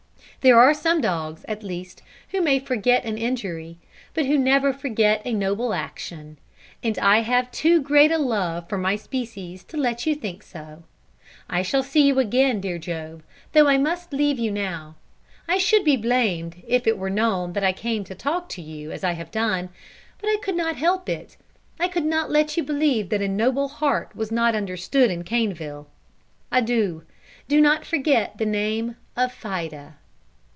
There 0.39 0.59
are 0.59 0.73
some 0.73 1.01
dogs, 1.01 1.45
at 1.47 1.61
least, 1.61 2.01
who 2.31 2.41
may 2.41 2.57
forget 2.57 3.05
an 3.05 3.15
injury, 3.15 3.77
but 4.15 4.25
who 4.25 4.39
never 4.39 4.73
forget 4.73 5.21
a 5.23 5.33
noble 5.35 5.71
action, 5.71 6.39
and 6.81 6.97
I 6.97 7.19
have 7.19 7.51
too 7.51 7.79
great 7.79 8.09
a 8.11 8.17
love 8.17 8.67
for 8.67 8.79
my 8.79 8.95
species 8.95 9.63
to 9.65 9.77
let 9.77 10.07
you 10.07 10.15
think 10.15 10.41
so. 10.41 10.81
I 11.47 11.61
shall 11.61 11.83
see 11.83 12.07
you 12.07 12.17
again, 12.17 12.59
dear 12.59 12.79
Job, 12.79 13.21
though 13.53 13.67
I 13.67 13.77
must 13.77 14.13
leave 14.13 14.39
you 14.39 14.49
now. 14.49 14.95
I 15.47 15.59
should 15.59 15.85
be 15.85 15.95
blamed 15.95 16.63
if 16.65 16.87
it 16.87 16.97
were 16.97 17.11
known 17.11 17.53
that 17.53 17.63
I 17.63 17.71
came 17.71 17.97
here 18.01 18.05
to 18.07 18.15
talk 18.15 18.49
to 18.49 18.63
you 18.63 18.91
as 18.91 19.03
I 19.03 19.11
have 19.11 19.29
done; 19.29 19.69
but 20.19 20.25
I 20.27 20.37
could 20.41 20.55
not 20.57 20.75
help 20.75 21.07
it, 21.07 21.37
I 21.79 21.87
could 21.87 22.05
not 22.05 22.31
let 22.31 22.57
you 22.57 22.63
believe 22.63 23.09
that 23.09 23.21
a 23.21 23.27
noble 23.27 23.67
heart 23.67 24.15
was 24.15 24.31
not 24.31 24.55
understood 24.55 25.11
in 25.11 25.23
Caneville. 25.23 25.85
Adieu. 26.51 27.03
Do 27.47 27.61
not 27.61 27.85
forget 27.85 28.39
the 28.39 28.47
name 28.47 28.95
of 29.15 29.31
Fida." 29.31 29.97